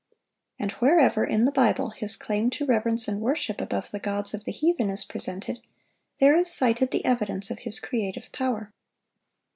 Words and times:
And 0.57 0.71
wherever, 0.79 1.23
in 1.23 1.45
the 1.45 1.51
Bible, 1.51 1.91
His 1.91 2.15
claim 2.15 2.49
to 2.57 2.65
reverence 2.65 3.07
and 3.07 3.21
worship, 3.21 3.61
above 3.61 3.91
the 3.91 3.99
gods 3.99 4.33
of 4.33 4.45
the 4.45 4.51
heathen, 4.51 4.89
is 4.89 5.05
presented, 5.05 5.59
there 6.19 6.35
is 6.35 6.51
cited 6.51 6.89
the 6.89 7.05
evidence 7.05 7.51
of 7.51 7.59
His 7.59 7.79
creative 7.79 8.31
power. 8.31 8.73